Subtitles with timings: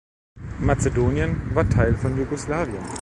[0.57, 2.83] Mazedonien war Teil von Jugoslawien.